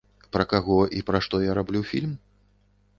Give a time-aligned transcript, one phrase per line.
[0.37, 2.19] Пра каго і пра што я раблю фільм?